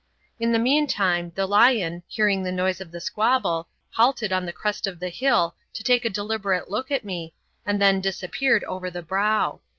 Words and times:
In 0.39 0.51
the 0.51 0.57
meantime 0.57 1.31
the 1.35 1.45
lion, 1.45 2.01
hearing 2.07 2.41
the 2.41 2.51
noise 2.51 2.81
of 2.81 2.89
the 2.91 2.99
squabble, 2.99 3.67
halted 3.91 4.33
on 4.33 4.47
the 4.47 4.51
crest 4.51 4.87
of 4.87 4.99
the 4.99 5.09
hill 5.09 5.53
to 5.73 5.83
take 5.83 6.05
a 6.05 6.09
deliberate 6.09 6.71
look 6.71 6.89
at 6.89 7.05
me, 7.05 7.35
and 7.67 7.79
then 7.79 8.01
disappeared 8.01 8.63
over 8.63 8.89
the 8.89 9.03
brow. 9.03 9.59